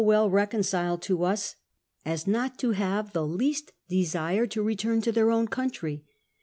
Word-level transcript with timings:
ll 0.03 0.31
roconciled 0.31 0.99
to 0.99 1.21
us, 1.23 1.57
as 2.03 2.25
not 2.25 2.57
to 2.57 2.71
have 2.71 3.13
the 3.13 3.23
least 3.23 3.71
desire 3.87 4.47
to 4.47 4.63
nitiini 4.63 5.03
to 5.03 5.11
their 5.11 5.29
own 5.29 5.47
country. 5.47 6.03